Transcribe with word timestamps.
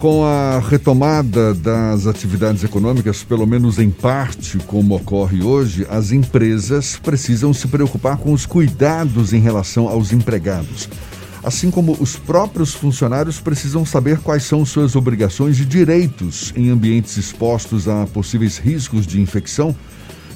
Com 0.00 0.24
a 0.24 0.60
retomada 0.60 1.52
das 1.52 2.06
atividades 2.06 2.64
econômicas, 2.64 3.22
pelo 3.22 3.46
menos 3.46 3.78
em 3.78 3.90
parte, 3.90 4.56
como 4.66 4.96
ocorre 4.96 5.42
hoje, 5.42 5.86
as 5.90 6.10
empresas 6.10 6.96
precisam 6.96 7.52
se 7.52 7.68
preocupar 7.68 8.16
com 8.16 8.32
os 8.32 8.46
cuidados 8.46 9.34
em 9.34 9.40
relação 9.40 9.86
aos 9.86 10.10
empregados. 10.10 10.88
Assim 11.44 11.70
como 11.70 11.94
os 12.00 12.16
próprios 12.16 12.72
funcionários 12.72 13.40
precisam 13.40 13.84
saber 13.84 14.20
quais 14.20 14.44
são 14.44 14.64
suas 14.64 14.96
obrigações 14.96 15.60
e 15.60 15.66
direitos 15.66 16.50
em 16.56 16.70
ambientes 16.70 17.18
expostos 17.18 17.86
a 17.86 18.06
possíveis 18.06 18.56
riscos 18.56 19.06
de 19.06 19.20
infecção, 19.20 19.76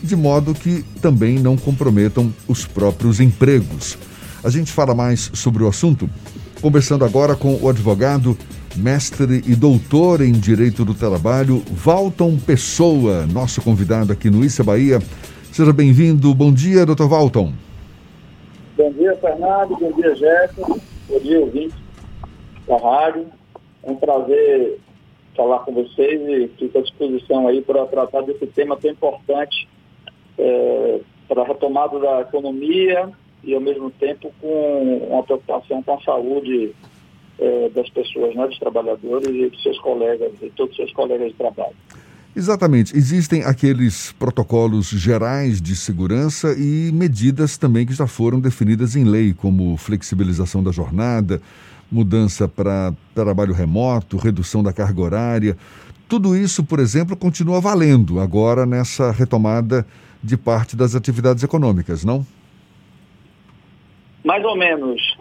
de 0.02 0.14
modo 0.14 0.52
que 0.52 0.84
também 1.00 1.38
não 1.38 1.56
comprometam 1.56 2.30
os 2.46 2.66
próprios 2.66 3.18
empregos. 3.18 3.96
A 4.44 4.50
gente 4.50 4.70
fala 4.70 4.94
mais 4.94 5.30
sobre 5.32 5.62
o 5.62 5.68
assunto 5.68 6.06
conversando 6.64 7.04
agora 7.04 7.34
com 7.34 7.58
o 7.60 7.68
advogado 7.68 8.38
mestre 8.77 9.43
e 9.46 9.54
doutor 9.54 10.20
em 10.20 10.32
Direito 10.32 10.84
do 10.84 10.95
Trabalho, 10.95 11.62
Valton 11.70 12.37
Pessoa, 12.37 13.27
nosso 13.27 13.62
convidado 13.62 14.12
aqui 14.12 14.30
no 14.30 14.45
Issa 14.45 14.64
Bahia. 14.64 14.98
Seja 15.52 15.73
bem-vindo. 15.73 16.34
Bom 16.34 16.52
dia, 16.52 16.84
doutor 16.84 17.09
Valton. 17.09 17.52
Bom 18.77 18.92
dia, 18.92 19.16
Fernando. 19.16 19.77
Bom 19.77 19.92
dia, 19.92 20.14
Jefferson. 20.14 20.80
Bom 21.09 21.19
dia, 21.20 21.41
ouvinte 21.41 21.74
da 22.66 22.77
rádio. 22.77 23.27
É 23.84 23.91
um 23.91 23.97
prazer 23.97 24.78
falar 25.36 25.61
com 25.61 25.72
vocês 25.72 26.20
e 26.20 26.48
fico 26.59 26.78
à 26.78 26.83
disposição 26.83 27.47
aí 27.47 27.61
para 27.61 27.86
tratar 27.86 28.22
desse 28.22 28.47
tema 28.47 28.77
tão 28.77 28.91
importante 28.91 29.69
é, 30.38 31.00
para 31.28 31.42
a 31.42 31.47
retomada 31.47 31.98
da 31.98 32.20
economia 32.22 33.11
e, 33.42 33.55
ao 33.55 33.61
mesmo 33.61 33.91
tempo, 33.91 34.33
com 34.41 35.09
uma 35.11 35.22
preocupação 35.22 35.83
com 35.83 35.95
a 35.95 36.00
saúde 36.00 36.75
é, 37.38 37.69
das 37.70 37.88
pessoas, 37.91 38.34
né, 38.34 38.47
dos 38.47 38.59
trabalhadores 38.59 39.29
e 39.29 39.48
dos 39.48 39.62
seus 39.62 39.79
colegas, 39.80 40.33
e 40.42 40.51
todos 40.51 40.73
os 40.73 40.77
seus 40.77 40.92
colegas 40.92 41.29
de 41.29 41.34
trabalho. 41.34 41.75
Exatamente. 42.37 42.97
Existem 42.97 43.45
aqueles 43.45 44.12
protocolos 44.12 44.89
gerais 44.89 45.62
de 45.62 45.77
segurança 45.77 46.53
e 46.58 46.91
medidas 46.92 47.56
também 47.56 47.86
que 47.86 47.92
já 47.92 48.08
foram 48.08 48.41
definidas 48.41 48.97
em 48.97 49.05
lei, 49.05 49.33
como 49.33 49.77
flexibilização 49.77 50.62
da 50.62 50.73
jornada, 50.73 51.41
mudança 51.91 52.48
para 52.48 52.92
trabalho 53.14 53.55
remoto, 53.55 54.17
redução 54.17 54.64
da 54.64 54.73
carga 54.73 55.01
horária. 55.01 55.56
Tudo 56.08 56.36
isso, 56.36 56.64
por 56.64 56.80
exemplo, 56.80 57.17
continua 57.17 57.61
valendo 57.61 58.19
agora 58.19 58.67
nessa 58.67 59.12
retomada 59.12 59.86
de 60.23 60.36
parte 60.36 60.75
das 60.75 60.97
atividades 60.97 61.45
econômicas, 61.45 62.05
não? 62.05 62.27
Mais 64.25 64.44
ou 64.44 64.56
menos. 64.56 65.17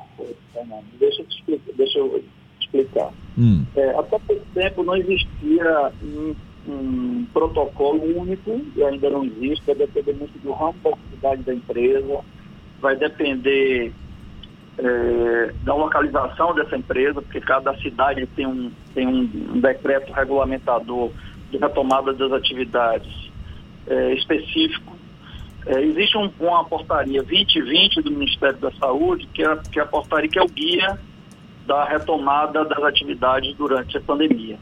Deixa 1.00 1.22
eu 1.22 1.26
te 1.26 1.38
explicar. 1.38 1.74
Deixa 1.76 2.00
eu 2.00 2.24
explicar. 2.62 3.12
Hum. 3.38 3.66
É, 3.76 3.90
até 3.92 4.18
pouco 4.20 4.46
tempo 4.54 4.84
não 4.84 4.96
existia 4.96 5.92
um, 6.02 6.36
um, 6.68 7.26
protocolo 7.34 8.02
único, 8.20 8.62
e 8.76 8.84
ainda 8.84 9.10
não 9.10 9.26
existe, 9.26 9.66
vai 9.66 9.76
depender 9.76 10.14
muito 10.14 10.40
do 10.40 10.52
ramo 10.52 10.76
da 10.84 10.92
atividade 10.92 11.44
da 11.44 11.54
empresa, 11.54 12.20
vai 12.80 12.96
depender 12.96 13.92
é, 14.78 15.54
da 15.64 15.76
localização 15.76 16.56
dessa 16.56 16.78
empresa, 16.78 17.22
porque 17.22 17.42
cada 17.42 17.76
cidade 17.78 18.26
tem 18.28 18.48
um, 18.48 18.72
tem 18.94 19.08
um, 19.08 19.30
um 19.54 19.60
decreto 19.60 20.12
regulamentador 20.14 21.12
de 21.52 21.58
retomada 21.58 22.14
das 22.14 22.32
atividades 22.32 23.32
é, 23.88 24.14
específico 24.14 24.94
é, 25.66 25.82
existe 25.82 26.18
um, 26.18 26.30
uma 26.40 26.66
portaria 26.66 27.24
2020 27.24 28.02
do 28.02 28.12
Ministério 28.12 28.58
da 28.58 28.72
Saúde, 28.72 29.28
que 29.34 29.44
é, 29.44 29.56
que 29.72 29.80
é 29.80 29.84
a 29.84 29.86
portaria 29.86 30.30
que 30.30 30.38
é 30.38 30.44
o 30.44 30.48
guia 30.48 31.00
da 31.66 31.86
retomada 31.86 32.66
das 32.66 32.84
atividades 32.84 33.56
durante 33.56 33.98
a 33.98 34.02
pandemia. 34.02 34.58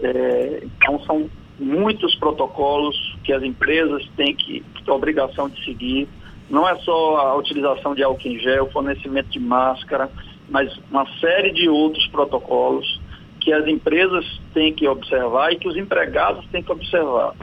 É, 0.00 0.62
então, 0.64 1.00
são 1.04 1.28
muitos 1.58 2.14
protocolos 2.16 2.96
que 3.24 3.32
as 3.32 3.42
empresas 3.42 4.06
têm 4.16 4.34
que, 4.34 4.60
que 4.60 4.90
a 4.90 4.94
obrigação 4.94 5.48
de 5.48 5.62
seguir. 5.64 6.08
Não 6.48 6.66
é 6.66 6.76
só 6.76 7.16
a 7.18 7.36
utilização 7.36 7.94
de 7.94 8.02
álcool 8.02 8.28
em 8.28 8.38
gel, 8.38 8.70
fornecimento 8.70 9.28
de 9.28 9.40
máscara, 9.40 10.10
mas 10.48 10.74
uma 10.90 11.06
série 11.18 11.52
de 11.52 11.68
outros 11.68 12.06
protocolos 12.08 13.00
que 13.40 13.52
as 13.52 13.66
empresas 13.66 14.24
têm 14.54 14.72
que 14.72 14.88
observar 14.88 15.52
e 15.52 15.56
que 15.56 15.68
os 15.68 15.76
empregados 15.76 16.46
têm 16.46 16.62
que 16.62 16.72
observar 16.72 17.34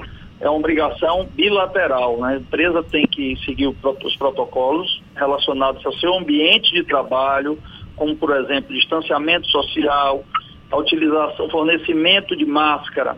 é 0.44 0.50
uma 0.50 0.60
obrigação 0.60 1.26
bilateral. 1.34 2.18
Né? 2.18 2.34
A 2.34 2.36
empresa 2.36 2.84
tem 2.84 3.08
que 3.08 3.38
seguir 3.46 3.68
os 3.68 4.16
protocolos 4.18 5.02
relacionados 5.16 5.84
ao 5.86 5.94
seu 5.94 6.14
ambiente 6.16 6.70
de 6.74 6.84
trabalho, 6.84 7.58
como, 7.96 8.14
por 8.18 8.36
exemplo, 8.36 8.76
distanciamento 8.76 9.48
social, 9.48 10.22
a 10.70 10.78
utilização, 10.78 11.50
fornecimento 11.50 12.36
de 12.36 12.46
máscara 12.46 13.18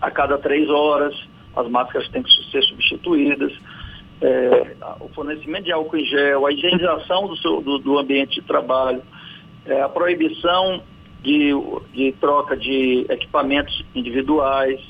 a 0.00 0.10
cada 0.10 0.38
três 0.38 0.70
horas, 0.70 1.14
as 1.54 1.68
máscaras 1.68 2.08
têm 2.08 2.22
que 2.22 2.30
ser 2.50 2.62
substituídas, 2.62 3.52
é, 4.22 4.74
o 5.00 5.08
fornecimento 5.08 5.64
de 5.64 5.72
álcool 5.72 5.98
em 5.98 6.06
gel, 6.06 6.46
a 6.46 6.52
higienização 6.52 7.26
do, 7.26 7.36
seu, 7.36 7.60
do, 7.60 7.78
do 7.78 7.98
ambiente 7.98 8.40
de 8.40 8.46
trabalho, 8.46 9.02
é, 9.66 9.82
a 9.82 9.88
proibição 9.88 10.82
de, 11.22 11.50
de 11.92 12.12
troca 12.12 12.56
de 12.56 13.04
equipamentos 13.10 13.84
individuais, 13.94 14.80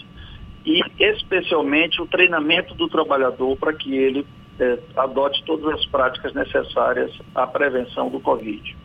e 0.64 0.80
especialmente 0.98 2.00
o 2.00 2.06
treinamento 2.06 2.74
do 2.74 2.88
trabalhador 2.88 3.56
para 3.56 3.72
que 3.72 3.94
ele 3.96 4.26
é, 4.60 4.78
adote 4.96 5.42
todas 5.44 5.74
as 5.74 5.86
práticas 5.86 6.32
necessárias 6.34 7.10
à 7.34 7.46
prevenção 7.46 8.08
do 8.08 8.20
Covid. 8.20 8.76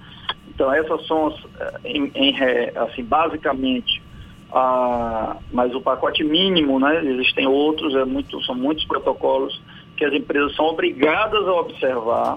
Então 0.49 0.73
essas 0.73 1.05
são, 1.05 1.27
as, 1.27 1.35
é, 1.59 1.79
em, 1.85 2.11
em, 2.15 2.35
assim, 2.75 3.03
basicamente, 3.03 4.01
a, 4.51 5.38
mas 5.51 5.73
o 5.75 5.81
pacote 5.81 6.23
mínimo, 6.23 6.79
né? 6.79 7.03
Existem 7.05 7.45
outros, 7.45 7.95
é 7.95 8.05
muito, 8.05 8.41
são 8.44 8.55
muitos 8.55 8.85
protocolos 8.85 9.61
que 9.95 10.05
as 10.05 10.13
empresas 10.13 10.55
são 10.55 10.65
obrigadas 10.65 11.47
a 11.47 11.53
observar 11.53 12.35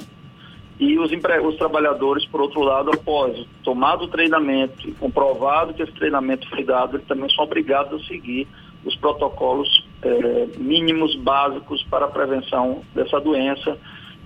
e 0.80 0.98
os, 0.98 1.10
os 1.12 1.56
trabalhadores, 1.56 2.24
por 2.26 2.40
outro 2.40 2.62
lado, 2.62 2.90
após 2.90 3.46
tomado 3.62 4.04
o 4.04 4.08
treinamento 4.08 4.88
e 4.88 4.92
comprovado 4.92 5.74
que 5.74 5.82
esse 5.82 5.92
treinamento 5.92 6.48
foi 6.48 6.64
dado, 6.64 6.96
eles 6.96 7.06
também 7.06 7.28
são 7.34 7.44
obrigados 7.44 8.02
a 8.02 8.06
seguir 8.06 8.48
os 8.84 8.96
protocolos 8.96 9.86
é, 10.02 10.48
mínimos 10.58 11.14
básicos 11.16 11.82
para 11.84 12.06
a 12.06 12.08
prevenção 12.08 12.82
dessa 12.94 13.20
doença, 13.20 13.76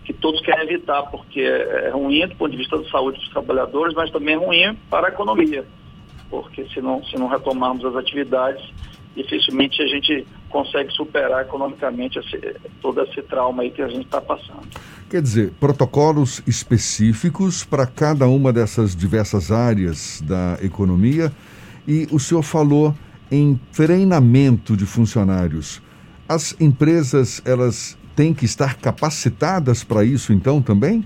que 0.05 0.13
todos 0.13 0.41
querem 0.43 0.65
evitar, 0.65 1.03
porque 1.05 1.41
é, 1.41 1.87
é 1.87 1.91
ruim 1.91 2.27
do 2.27 2.37
ponto 2.37 2.51
de 2.51 2.59
vista 2.59 2.79
da 2.79 2.89
saúde 2.91 3.19
dos 3.19 3.29
trabalhadores, 3.31 3.95
mas 3.95 4.11
também 4.11 4.35
é 4.35 4.39
ruim 4.39 4.79
para 4.89 5.09
a 5.09 5.11
economia, 5.11 5.65
porque 6.31 6.67
se 6.67 6.81
não, 6.81 7.03
se 7.05 7.17
não 7.17 7.27
retomarmos 7.27 7.85
as 7.85 7.97
atividades, 7.97 8.63
dificilmente 9.17 9.81
a 9.83 9.87
gente 9.87 10.27
consegue 10.49 10.93
superar 10.93 11.43
economicamente 11.43 12.19
esse, 12.19 12.57
todo 12.81 13.01
esse 13.03 13.23
trauma 13.23 13.63
aí 13.63 13.71
que 13.71 13.83
a 13.83 13.89
gente 13.89 14.05
está 14.05 14.21
passando. 14.21 14.63
Quer 15.11 15.23
dizer, 15.23 15.53
protocolos 15.61 16.43
específicos 16.47 17.65
para 17.65 17.87
cada 17.87 18.27
uma 18.27 18.53
dessas 18.53 18.95
diversas 18.97 19.51
áreas 19.51 20.21
da 20.23 20.59
economia. 20.63 21.33
E 21.87 22.09
o 22.11 22.19
senhor 22.19 22.43
falou 22.43 22.95
em 23.31 23.59
treinamento 23.73 24.77
de 24.77 24.87
funcionários. 24.87 25.83
As 26.29 26.59
empresas, 26.61 27.43
elas 27.45 27.99
têm 28.15 28.33
que 28.33 28.45
estar 28.45 28.77
capacitadas 28.77 29.83
para 29.83 30.05
isso 30.05 30.33
então 30.33 30.63
também? 30.63 31.05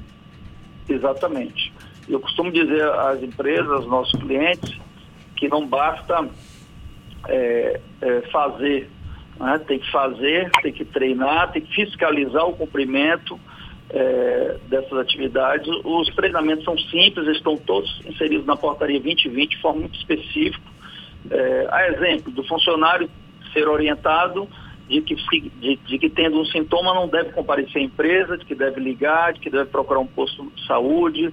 Exatamente. 0.88 1.72
Eu 2.08 2.20
costumo 2.20 2.50
dizer 2.50 2.82
às 2.82 3.22
empresas, 3.22 3.70
aos 3.70 3.86
nossos 3.86 4.18
clientes, 4.20 4.78
que 5.36 5.48
não 5.48 5.66
basta 5.66 6.28
é, 7.28 7.80
é, 8.00 8.20
fazer, 8.32 8.88
né? 9.38 9.58
tem 9.66 9.78
que 9.78 9.90
fazer, 9.90 10.50
tem 10.62 10.72
que 10.72 10.84
treinar, 10.84 11.52
tem 11.52 11.62
que 11.62 11.74
fiscalizar 11.74 12.46
o 12.46 12.54
cumprimento 12.54 13.38
é, 13.90 14.56
dessas 14.68 14.94
atividades. 14.94 15.68
Os 15.84 16.08
treinamentos 16.14 16.64
são 16.64 16.78
simples, 16.78 17.26
estão 17.28 17.56
todos 17.56 18.00
inseridos 18.06 18.46
na 18.46 18.56
portaria 18.56 19.00
2020 19.00 19.50
de 19.50 19.60
forma 19.60 19.80
muito 19.80 19.98
específica 19.98 20.77
é, 21.30 21.68
a 21.70 21.88
exemplo 21.90 22.32
do 22.32 22.42
funcionário 22.44 23.10
ser 23.52 23.68
orientado 23.68 24.48
de 24.88 25.02
que, 25.02 25.14
de, 25.14 25.76
de, 25.76 25.98
que 25.98 26.08
tendo 26.08 26.40
um 26.40 26.44
sintoma 26.46 26.94
não 26.94 27.06
deve 27.06 27.30
comparecer 27.32 27.82
à 27.82 27.84
empresa, 27.84 28.38
de 28.38 28.44
que 28.44 28.54
deve 28.54 28.80
ligar, 28.80 29.34
de 29.34 29.40
que 29.40 29.50
deve 29.50 29.66
procurar 29.66 30.00
um 30.00 30.06
posto 30.06 30.50
de 30.56 30.66
saúde, 30.66 31.32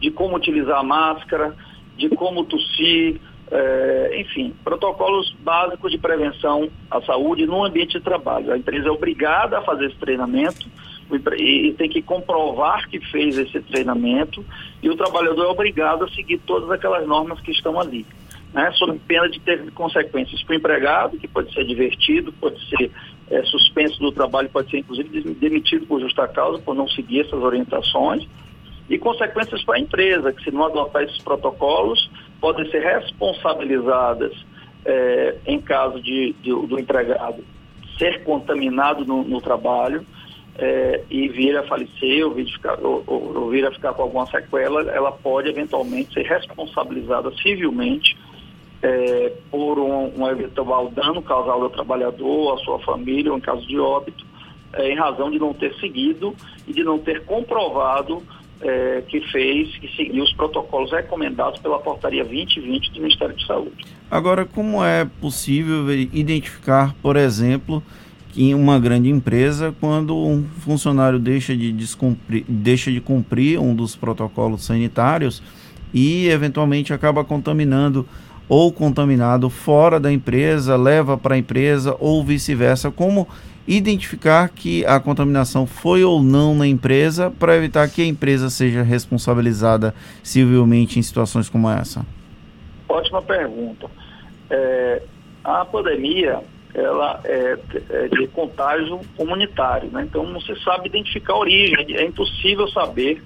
de 0.00 0.10
como 0.10 0.36
utilizar 0.36 0.78
a 0.78 0.82
máscara, 0.82 1.54
de 1.96 2.08
como 2.08 2.44
tossir, 2.44 3.20
é, 3.50 4.20
enfim, 4.20 4.54
protocolos 4.64 5.34
básicos 5.40 5.92
de 5.92 5.98
prevenção 5.98 6.70
à 6.90 7.00
saúde 7.02 7.46
no 7.46 7.62
ambiente 7.62 7.98
de 7.98 8.00
trabalho. 8.00 8.52
A 8.52 8.58
empresa 8.58 8.88
é 8.88 8.90
obrigada 8.90 9.58
a 9.58 9.62
fazer 9.62 9.86
esse 9.86 9.96
treinamento 9.96 10.66
e, 11.38 11.68
e 11.68 11.74
tem 11.74 11.90
que 11.90 12.00
comprovar 12.00 12.88
que 12.88 12.98
fez 13.10 13.36
esse 13.36 13.60
treinamento 13.60 14.42
e 14.82 14.88
o 14.88 14.96
trabalhador 14.96 15.44
é 15.44 15.48
obrigado 15.48 16.04
a 16.04 16.08
seguir 16.08 16.38
todas 16.38 16.70
aquelas 16.70 17.06
normas 17.06 17.38
que 17.40 17.50
estão 17.50 17.78
ali 17.78 18.06
né, 18.54 18.70
sob 18.74 18.98
pena 19.00 19.28
de 19.28 19.40
ter 19.40 19.70
consequências 19.72 20.42
para 20.44 20.54
o 20.54 20.56
empregado, 20.56 21.18
que 21.18 21.26
pode 21.26 21.52
ser 21.52 21.64
divertido, 21.64 22.32
pode 22.32 22.56
ser 22.68 22.90
é, 23.30 23.42
suspenso 23.42 23.98
do 23.98 24.12
trabalho, 24.12 24.48
pode 24.48 24.70
ser 24.70 24.78
inclusive 24.78 25.34
demitido 25.34 25.86
por 25.86 26.00
justa 26.00 26.28
causa, 26.28 26.62
por 26.62 26.74
não 26.74 26.88
seguir 26.88 27.22
essas 27.22 27.42
orientações, 27.42 28.26
e 28.88 28.96
consequências 28.98 29.64
para 29.64 29.76
a 29.76 29.80
empresa, 29.80 30.32
que 30.32 30.44
se 30.44 30.50
não 30.50 30.64
adotar 30.64 31.02
esses 31.02 31.18
protocolos, 31.18 32.10
podem 32.40 32.70
ser 32.70 32.80
responsabilizadas 32.80 34.32
é, 34.84 35.36
em 35.46 35.60
caso 35.60 36.00
de, 36.00 36.34
de, 36.40 36.50
do 36.50 36.78
empregado 36.78 37.42
ser 37.98 38.22
contaminado 38.24 39.04
no, 39.04 39.22
no 39.22 39.40
trabalho 39.40 40.04
é, 40.56 41.02
e 41.10 41.28
vir 41.28 41.56
a 41.56 41.64
falecer 41.64 42.24
ou 42.24 42.34
vir, 42.34 42.46
ficar, 42.46 42.78
ou, 42.80 43.02
ou, 43.06 43.36
ou 43.36 43.50
vir 43.50 43.66
a 43.66 43.72
ficar 43.72 43.92
com 43.94 44.02
alguma 44.02 44.26
sequela, 44.26 44.82
ela 44.90 45.12
pode 45.12 45.48
eventualmente 45.48 46.12
ser 46.12 46.22
responsabilizada 46.22 47.30
civilmente 47.42 48.16
é, 48.84 49.32
por 49.50 49.78
um, 49.78 50.12
um, 50.14 50.28
eventual 50.28 50.90
dano 50.90 51.22
causado 51.22 51.62
ao 51.62 51.70
trabalhador, 51.70 52.52
à 52.52 52.58
sua 52.58 52.78
família, 52.80 53.32
ou 53.32 53.38
em 53.38 53.40
caso 53.40 53.66
de 53.66 53.80
óbito, 53.80 54.26
é, 54.74 54.92
em 54.92 54.94
razão 54.94 55.30
de 55.30 55.38
não 55.38 55.54
ter 55.54 55.74
seguido 55.76 56.34
e 56.68 56.72
de 56.74 56.84
não 56.84 56.98
ter 56.98 57.24
comprovado 57.24 58.22
é, 58.60 59.02
que 59.08 59.22
fez, 59.32 59.74
que 59.78 59.88
seguiu 59.96 60.22
os 60.22 60.32
protocolos 60.34 60.92
recomendados 60.92 61.58
pela 61.60 61.78
portaria 61.78 62.22
2020 62.24 62.92
do 62.92 63.00
Ministério 63.00 63.34
de 63.34 63.46
Saúde. 63.46 63.86
Agora, 64.10 64.44
como 64.44 64.84
é 64.84 65.06
possível 65.18 65.90
identificar, 65.90 66.94
por 67.00 67.16
exemplo, 67.16 67.82
em 68.36 68.54
uma 68.54 68.78
grande 68.78 69.08
empresa, 69.08 69.74
quando 69.80 70.14
um 70.14 70.44
funcionário 70.60 71.18
deixa 71.18 71.56
de, 71.56 71.72
descumprir, 71.72 72.44
deixa 72.46 72.92
de 72.92 73.00
cumprir 73.00 73.58
um 73.58 73.74
dos 73.74 73.96
protocolos 73.96 74.62
sanitários 74.62 75.42
e 75.92 76.28
eventualmente 76.28 76.92
acaba 76.92 77.24
contaminando 77.24 78.06
ou 78.48 78.72
contaminado 78.72 79.48
fora 79.48 79.98
da 79.98 80.12
empresa, 80.12 80.76
leva 80.76 81.16
para 81.16 81.34
a 81.34 81.38
empresa 81.38 81.96
ou 81.98 82.22
vice-versa. 82.24 82.90
Como 82.90 83.26
identificar 83.66 84.48
que 84.50 84.84
a 84.84 85.00
contaminação 85.00 85.66
foi 85.66 86.04
ou 86.04 86.22
não 86.22 86.54
na 86.54 86.66
empresa 86.66 87.32
para 87.38 87.56
evitar 87.56 87.88
que 87.88 88.02
a 88.02 88.06
empresa 88.06 88.50
seja 88.50 88.82
responsabilizada 88.82 89.94
civilmente 90.22 90.98
em 90.98 91.02
situações 91.02 91.48
como 91.48 91.70
essa? 91.70 92.04
Ótima 92.88 93.22
pergunta. 93.22 93.90
É, 94.50 95.02
a 95.42 95.64
pandemia 95.64 96.40
ela 96.74 97.20
é, 97.24 97.56
é, 97.90 98.08
de 98.08 98.26
contágio 98.28 99.00
comunitário, 99.16 99.88
né? 99.90 100.02
então 100.02 100.24
não 100.24 100.40
se 100.40 100.54
sabe 100.62 100.88
identificar 100.88 101.34
a 101.34 101.38
origem, 101.38 101.96
é 101.96 102.04
impossível 102.04 102.66
saber 102.68 103.22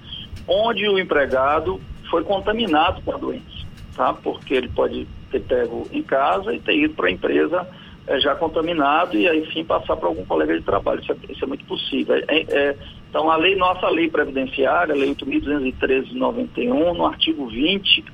onde 0.47 0.87
o 0.87 0.99
empregado 0.99 1.81
foi 2.11 2.23
contaminado 2.23 3.01
com 3.01 3.11
a 3.11 3.17
doença 3.17 3.58
tá? 3.99 4.13
Porque 4.13 4.53
ele 4.53 4.69
pode 4.69 5.05
ter 5.29 5.41
pego 5.41 5.85
em 5.91 6.01
casa 6.01 6.53
e 6.53 6.59
ter 6.61 6.73
ido 6.73 6.93
para 6.93 7.07
a 7.07 7.11
empresa 7.11 7.67
é, 8.07 8.17
já 8.21 8.33
contaminado 8.33 9.17
e 9.17 9.27
aí 9.27 9.45
sim 9.51 9.65
passar 9.65 9.97
para 9.97 10.07
algum 10.07 10.23
colega 10.23 10.57
de 10.57 10.63
trabalho. 10.63 11.01
Isso 11.01 11.11
é, 11.11 11.15
isso 11.29 11.43
é 11.43 11.47
muito 11.47 11.65
possível. 11.65 12.15
É, 12.15 12.45
é, 12.47 12.77
então 13.09 13.29
a 13.29 13.35
lei, 13.35 13.57
nossa 13.57 13.89
lei 13.89 14.09
previdenciária, 14.09 14.95
a 14.95 14.97
lei 14.97 15.13
8.213 15.13 16.03
de 16.05 16.15
91, 16.15 16.93
no 16.93 17.05
artigo 17.05 17.47
20, 17.47 18.05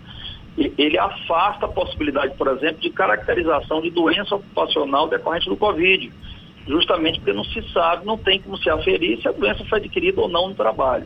ele 0.58 0.98
afasta 0.98 1.68
a 1.68 1.70
possibilidade, 1.70 2.36
por 2.36 2.48
exemplo, 2.48 2.82
de 2.82 2.90
caracterização 2.90 3.80
de 3.80 3.92
doença 3.92 4.36
ocupacional 4.36 5.08
decorrente 5.08 5.48
do 5.48 5.56
Covid. 5.56 6.12
Justamente 6.68 7.20
porque 7.20 7.34
não 7.34 7.44
se 7.44 7.62
sabe, 7.72 8.08
não 8.08 8.18
tem 8.18 8.42
como 8.42 8.58
se 8.58 8.68
aferir 8.72 9.22
se 9.22 9.28
a 9.28 9.32
doença 9.32 9.64
foi 9.66 9.78
adquirida 9.78 10.20
ou 10.20 10.28
não 10.28 10.50
no 10.50 10.56
trabalho. 10.56 11.06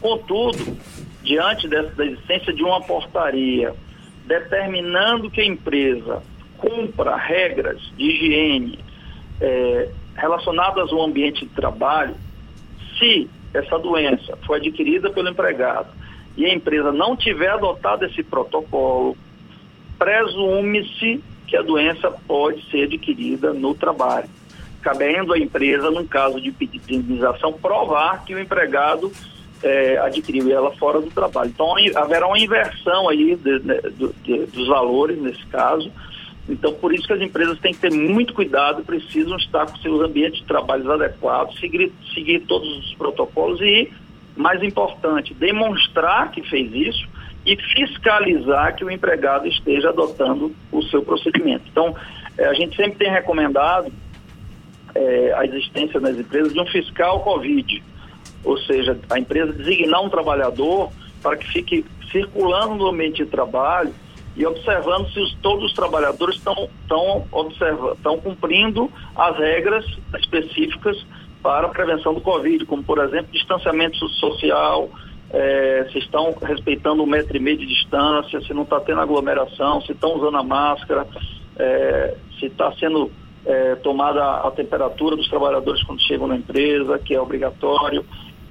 Contudo, 0.00 0.76
diante 1.24 1.66
dessa, 1.66 1.90
da 1.90 2.04
existência 2.04 2.52
de 2.52 2.62
uma 2.62 2.80
portaria 2.82 3.74
determinando 4.26 5.30
que 5.30 5.40
a 5.40 5.44
empresa 5.44 6.22
cumpra 6.58 7.16
regras 7.16 7.80
de 7.96 8.04
higiene 8.04 8.78
é, 9.40 9.88
relacionadas 10.14 10.92
ao 10.92 11.02
ambiente 11.02 11.46
de 11.46 11.52
trabalho, 11.52 12.14
se 12.98 13.28
essa 13.52 13.78
doença 13.78 14.36
foi 14.46 14.58
adquirida 14.58 15.10
pelo 15.10 15.28
empregado 15.28 15.88
e 16.36 16.44
a 16.44 16.54
empresa 16.54 16.92
não 16.92 17.16
tiver 17.16 17.50
adotado 17.50 18.04
esse 18.04 18.22
protocolo, 18.22 19.16
presume-se 19.98 21.22
que 21.46 21.56
a 21.56 21.62
doença 21.62 22.10
pode 22.26 22.68
ser 22.70 22.84
adquirida 22.84 23.52
no 23.52 23.74
trabalho, 23.74 24.28
cabendo 24.82 25.32
à 25.32 25.38
empresa, 25.38 25.90
num 25.90 26.06
caso 26.06 26.40
de 26.40 26.50
pedido 26.50 26.86
de 26.86 26.94
indenização, 26.96 27.52
provar 27.52 28.24
que 28.24 28.34
o 28.34 28.38
empregado 28.38 29.12
é, 29.64 29.98
adquiriu 29.98 30.52
ela 30.52 30.70
fora 30.72 31.00
do 31.00 31.10
trabalho. 31.10 31.50
Então 31.50 31.74
haverá 31.96 32.26
uma 32.26 32.38
inversão 32.38 33.08
aí 33.08 33.34
de, 33.34 33.58
de, 33.58 34.12
de, 34.22 34.46
dos 34.46 34.68
valores 34.68 35.18
nesse 35.18 35.44
caso. 35.46 35.90
Então 36.46 36.74
por 36.74 36.92
isso 36.92 37.06
que 37.06 37.14
as 37.14 37.22
empresas 37.22 37.58
têm 37.58 37.72
que 37.72 37.80
ter 37.80 37.90
muito 37.90 38.34
cuidado, 38.34 38.84
precisam 38.84 39.36
estar 39.38 39.66
com 39.66 39.76
seus 39.78 40.00
ambientes 40.02 40.40
de 40.40 40.46
trabalho 40.46 40.92
adequados, 40.92 41.58
seguir, 41.58 41.90
seguir 42.14 42.40
todos 42.40 42.68
os 42.78 42.94
protocolos 42.94 43.58
e, 43.62 43.90
mais 44.36 44.62
importante, 44.62 45.32
demonstrar 45.32 46.30
que 46.30 46.42
fez 46.42 46.70
isso 46.72 47.08
e 47.46 47.56
fiscalizar 47.56 48.76
que 48.76 48.84
o 48.84 48.90
empregado 48.90 49.48
esteja 49.48 49.88
adotando 49.88 50.54
o 50.70 50.82
seu 50.82 51.02
procedimento. 51.02 51.64
Então, 51.70 51.94
é, 52.36 52.46
a 52.46 52.54
gente 52.54 52.76
sempre 52.76 52.96
tem 52.98 53.10
recomendado 53.10 53.90
é, 54.94 55.32
a 55.36 55.44
existência 55.46 56.00
nas 56.00 56.18
empresas 56.18 56.52
de 56.52 56.60
um 56.60 56.66
fiscal 56.66 57.20
Covid 57.20 57.82
ou 58.44 58.58
seja, 58.58 58.98
a 59.10 59.18
empresa 59.18 59.52
designar 59.52 60.02
um 60.02 60.08
trabalhador 60.08 60.90
para 61.22 61.36
que 61.36 61.46
fique 61.46 61.84
circulando 62.10 62.74
no 62.74 62.88
ambiente 62.88 63.24
de 63.24 63.30
trabalho 63.30 63.92
e 64.36 64.44
observando 64.44 65.08
se 65.10 65.20
os, 65.20 65.34
todos 65.42 65.64
os 65.64 65.72
trabalhadores 65.72 66.36
estão 66.36 66.68
estão 67.94 68.18
cumprindo 68.18 68.90
as 69.14 69.36
regras 69.38 69.84
específicas 70.18 71.04
para 71.42 71.66
a 71.66 71.70
prevenção 71.70 72.14
do 72.14 72.20
Covid, 72.20 72.64
como 72.64 72.82
por 72.82 72.98
exemplo 72.98 73.28
distanciamento 73.32 73.96
social, 74.08 74.88
é, 75.30 75.88
se 75.92 75.98
estão 75.98 76.34
respeitando 76.42 77.02
um 77.02 77.06
metro 77.06 77.36
e 77.36 77.40
meio 77.40 77.58
de 77.58 77.66
distância, 77.66 78.40
se 78.40 78.54
não 78.54 78.62
está 78.62 78.80
tendo 78.80 79.00
aglomeração, 79.00 79.80
se 79.82 79.92
estão 79.92 80.16
usando 80.16 80.36
a 80.36 80.42
máscara, 80.42 81.06
é, 81.56 82.16
se 82.38 82.46
está 82.46 82.72
sendo 82.72 83.10
é, 83.44 83.74
tomada 83.76 84.22
a 84.22 84.50
temperatura 84.50 85.16
dos 85.16 85.28
trabalhadores 85.28 85.82
quando 85.84 86.00
chegam 86.02 86.26
na 86.26 86.36
empresa, 86.36 86.98
que 86.98 87.14
é 87.14 87.20
obrigatório. 87.20 88.04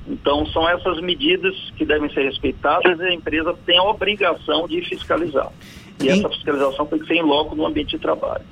Então, 0.08 0.46
são 0.48 0.68
essas 0.68 1.00
medidas 1.02 1.56
que 1.78 1.86
devem 1.86 2.10
ser 2.14 2.24
respeitadas 2.24 3.00
e 3.00 3.04
a 3.04 3.14
empresa 3.14 3.56
tem 3.66 3.78
a 3.78 3.84
obrigação 3.84 4.68
de 4.68 4.82
fiscalizar. 4.82 5.52
E 6.02 6.08
em... 6.08 6.20
essa 6.20 6.30
fiscalização 6.30 6.86
tem 6.86 7.00
que 7.00 7.08
ser 7.08 7.16
em 7.16 7.24
loco 7.24 7.56
no 7.56 7.66
ambiente 7.66 7.92
de 7.92 8.00
trabalho. 8.00 8.44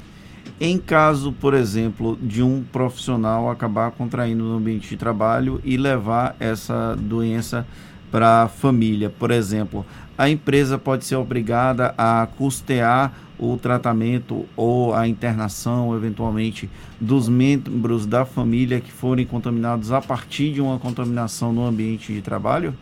Em 0.59 0.77
caso, 0.77 1.31
por 1.33 1.53
exemplo, 1.53 2.17
de 2.21 2.43
um 2.43 2.63
profissional 2.63 3.49
acabar 3.49 3.91
contraindo 3.91 4.43
no 4.43 4.57
ambiente 4.57 4.89
de 4.89 4.95
trabalho 4.95 5.59
e 5.63 5.75
levar 5.75 6.35
essa 6.39 6.95
doença 6.95 7.65
para 8.11 8.43
a 8.43 8.47
família, 8.47 9.09
por 9.09 9.31
exemplo, 9.31 9.85
a 10.21 10.29
empresa 10.29 10.77
pode 10.77 11.03
ser 11.03 11.15
obrigada 11.15 11.95
a 11.97 12.27
custear 12.37 13.11
o 13.39 13.57
tratamento 13.57 14.45
ou 14.55 14.93
a 14.93 15.07
internação, 15.07 15.95
eventualmente, 15.95 16.69
dos 16.99 17.27
membros 17.27 18.05
da 18.05 18.23
família 18.23 18.79
que 18.79 18.91
forem 18.91 19.25
contaminados 19.25 19.91
a 19.91 19.99
partir 19.99 20.51
de 20.51 20.61
uma 20.61 20.77
contaminação 20.77 21.51
no 21.51 21.65
ambiente 21.65 22.13
de 22.13 22.21
trabalho? 22.21 22.75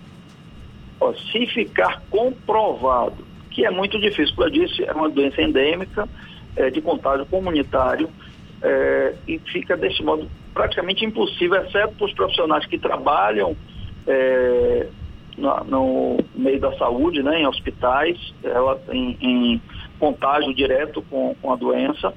Se 1.31 1.47
ficar 1.47 2.03
comprovado, 2.09 3.25
que 3.51 3.65
é 3.65 3.71
muito 3.71 3.97
difícil, 4.01 4.35
como 4.35 4.49
eu 4.49 4.51
disse, 4.51 4.83
é 4.83 4.91
uma 4.91 5.09
doença 5.09 5.41
endêmica, 5.41 6.09
é, 6.57 6.69
de 6.69 6.81
contágio 6.81 7.25
comunitário, 7.25 8.09
é, 8.61 9.15
e 9.25 9.39
fica 9.39 9.77
desse 9.77 10.03
modo 10.03 10.29
praticamente 10.53 11.05
impossível, 11.05 11.63
exceto 11.63 11.95
para 11.95 12.05
os 12.05 12.13
profissionais 12.13 12.65
que 12.65 12.77
trabalham 12.77 13.55
é, 14.05 14.87
no, 15.39 15.63
no, 15.65 16.17
meio 16.35 16.59
da 16.59 16.71
saúde, 16.77 17.23
né, 17.23 17.41
em 17.41 17.47
hospitais, 17.47 18.17
ela, 18.43 18.79
em, 18.91 19.17
em 19.21 19.61
contágio 19.99 20.53
direto 20.53 21.01
com, 21.03 21.35
com 21.41 21.53
a 21.53 21.55
doença, 21.55 22.13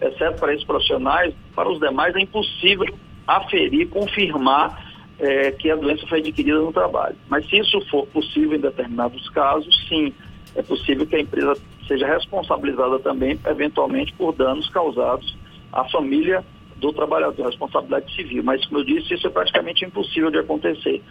exceto 0.00 0.38
para 0.38 0.52
esses 0.52 0.64
profissionais, 0.64 1.34
para 1.54 1.68
os 1.68 1.80
demais 1.80 2.14
é 2.14 2.20
impossível 2.20 2.86
aferir, 3.26 3.88
confirmar 3.88 4.84
é, 5.18 5.50
que 5.52 5.70
a 5.70 5.76
doença 5.76 6.06
foi 6.06 6.20
adquirida 6.20 6.58
no 6.58 6.72
trabalho. 6.72 7.16
Mas 7.28 7.48
se 7.48 7.58
isso 7.58 7.80
for 7.90 8.06
possível 8.08 8.54
em 8.54 8.60
determinados 8.60 9.28
casos, 9.30 9.74
sim, 9.88 10.12
é 10.54 10.62
possível 10.62 11.06
que 11.06 11.16
a 11.16 11.20
empresa 11.20 11.56
seja 11.86 12.06
responsabilizada 12.06 12.98
também, 12.98 13.38
eventualmente, 13.46 14.12
por 14.14 14.32
danos 14.32 14.68
causados 14.70 15.36
à 15.72 15.84
família 15.84 16.44
do 16.76 16.92
trabalhador, 16.92 17.46
responsabilidade 17.46 18.14
civil. 18.14 18.42
Mas, 18.42 18.64
como 18.66 18.80
eu 18.80 18.84
disse, 18.84 19.14
isso 19.14 19.26
é 19.26 19.30
praticamente 19.30 19.84
impossível 19.84 20.30
de 20.30 20.38
acontecer. 20.38 21.02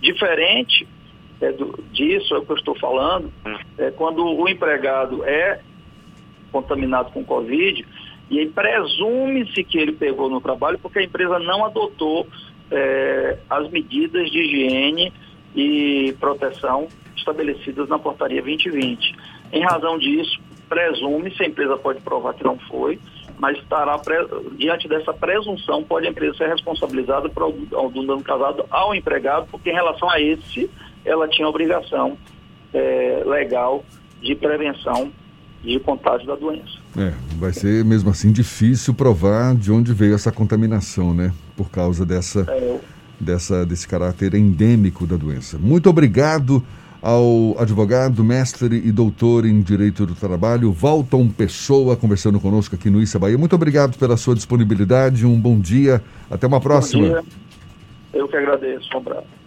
Diferente 0.00 0.86
é, 1.42 1.52
do, 1.52 1.82
disso, 1.92 2.34
é 2.34 2.38
o 2.38 2.46
que 2.46 2.52
eu 2.52 2.56
estou 2.56 2.78
falando, 2.78 3.30
é, 3.76 3.90
quando 3.90 4.24
o 4.24 4.48
empregado 4.48 5.24
é 5.24 5.60
contaminado 6.52 7.10
com 7.10 7.24
Covid, 7.24 7.84
e 8.30 8.38
aí 8.38 8.48
presume-se 8.48 9.64
que 9.64 9.76
ele 9.76 9.92
pegou 9.92 10.30
no 10.30 10.40
trabalho 10.40 10.78
porque 10.78 11.00
a 11.00 11.02
empresa 11.02 11.38
não 11.40 11.64
adotou 11.64 12.26
é, 12.70 13.38
as 13.50 13.68
medidas 13.70 14.30
de 14.30 14.38
higiene 14.38 15.12
e 15.54 16.14
proteção 16.20 16.88
estabelecidas 17.16 17.88
na 17.88 17.98
portaria 17.98 18.40
2020. 18.40 19.14
Em 19.52 19.62
razão 19.62 19.98
disso, 19.98 20.40
presume-se, 20.68 21.42
a 21.42 21.46
empresa 21.46 21.76
pode 21.76 22.00
provar 22.00 22.34
que 22.34 22.44
não 22.44 22.58
foi, 22.58 22.98
mas 23.38 23.58
estará 23.58 24.00
diante 24.52 24.88
dessa 24.88 25.12
presunção, 25.12 25.82
pode 25.82 26.06
a 26.06 26.10
empresa 26.10 26.36
ser 26.36 26.48
responsabilizada 26.48 27.28
por 27.28 27.42
algum 27.42 28.06
dano 28.06 28.22
causado 28.22 28.64
ao 28.70 28.94
empregado, 28.94 29.48
porque 29.50 29.70
em 29.70 29.74
relação 29.74 30.08
a 30.08 30.20
esse, 30.20 30.70
ela 31.04 31.28
tinha 31.28 31.48
obrigação 31.48 32.16
é, 32.72 33.22
legal 33.24 33.84
de 34.20 34.34
prevenção 34.34 35.10
de 35.62 35.78
contágio 35.80 36.26
da 36.26 36.34
doença. 36.34 36.80
É, 36.96 37.12
vai 37.36 37.52
ser 37.52 37.84
mesmo 37.84 38.10
assim 38.10 38.32
difícil 38.32 38.94
provar 38.94 39.54
de 39.54 39.70
onde 39.70 39.92
veio 39.92 40.14
essa 40.14 40.32
contaminação, 40.32 41.14
né? 41.14 41.32
Por 41.56 41.70
causa 41.70 42.04
dessa, 42.04 42.44
é, 42.48 42.78
dessa 43.18 43.64
desse 43.64 43.86
caráter 43.86 44.34
endêmico 44.34 45.06
da 45.06 45.16
doença. 45.16 45.58
Muito 45.58 45.88
obrigado 45.88 46.62
ao 47.00 47.56
advogado, 47.58 48.22
mestre 48.22 48.76
e 48.76 48.92
doutor 48.92 49.44
em 49.44 49.60
Direito 49.60 50.06
do 50.06 50.14
Trabalho, 50.14 50.70
Valton 50.70 51.28
Pessoa, 51.28 51.96
conversando 51.96 52.38
conosco 52.38 52.76
aqui 52.76 52.90
no 52.90 53.00
Issa 53.02 53.18
Bahia. 53.18 53.36
Muito 53.36 53.56
obrigado 53.56 53.98
pela 53.98 54.16
sua 54.16 54.34
disponibilidade, 54.34 55.26
um 55.26 55.38
bom 55.38 55.58
dia, 55.58 56.02
até 56.30 56.46
uma 56.46 56.60
próxima. 56.60 57.02
Bom 57.02 57.14
dia. 57.14 57.24
Eu 58.14 58.28
que 58.28 58.36
agradeço, 58.36 58.88
um 58.94 58.98
abraço. 58.98 59.41